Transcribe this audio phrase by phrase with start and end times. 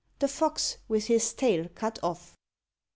[0.17, 2.35] THE FOX WITH HIS TAIL CUT OFF.